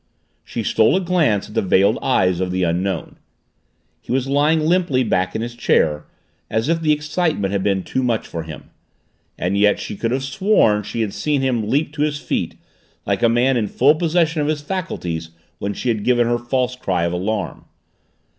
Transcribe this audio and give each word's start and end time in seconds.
She 0.43 0.63
stole 0.63 0.95
a 0.95 0.99
glance 0.99 1.47
at 1.47 1.53
the 1.53 1.61
veiled 1.61 1.99
eyes 2.01 2.39
of 2.39 2.49
the 2.49 2.63
Unknown. 2.63 3.17
He 4.01 4.11
was 4.11 4.27
lying 4.27 4.61
limply 4.61 5.03
back 5.03 5.35
in 5.35 5.43
his 5.43 5.53
chair, 5.53 6.07
as 6.49 6.69
if 6.69 6.81
the 6.81 6.91
excitement 6.91 7.51
had 7.51 7.61
been 7.61 7.83
too 7.83 8.01
much 8.01 8.25
for 8.25 8.41
him 8.41 8.71
and 9.37 9.55
yet 9.59 9.79
she 9.79 9.95
could 9.95 10.09
have 10.09 10.23
sworn 10.23 10.81
she 10.81 11.01
had 11.01 11.13
seen 11.13 11.41
him 11.41 11.69
leap 11.69 11.93
to 11.93 12.01
his 12.01 12.17
feet, 12.17 12.55
like 13.05 13.21
a 13.21 13.29
man 13.29 13.55
in 13.57 13.67
full 13.67 13.93
possession 13.93 14.41
of 14.41 14.47
his 14.47 14.61
faculties, 14.63 15.29
when 15.59 15.75
she 15.75 15.89
had 15.89 16.03
given 16.03 16.25
her 16.25 16.39
false 16.39 16.75
cry 16.75 17.03
of 17.03 17.13
alarm. 17.13 17.65